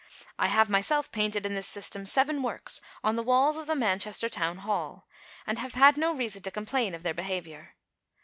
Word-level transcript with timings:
I 0.39 0.47
have 0.47 0.67
myself 0.67 1.11
painted 1.11 1.45
in 1.45 1.53
this 1.53 1.67
system 1.67 2.07
seven 2.07 2.41
works 2.41 2.81
on 3.03 3.17
the 3.17 3.21
walls 3.21 3.55
of 3.59 3.67
the 3.67 3.75
Manchester 3.75 4.29
Town 4.29 4.57
Hall, 4.57 5.07
and 5.45 5.59
have 5.59 5.75
had 5.75 5.95
no 5.95 6.11
reason 6.11 6.41
to 6.41 6.49
complain 6.49 6.95
of 6.95 7.03
their 7.03 7.13
behaviour. 7.13 7.75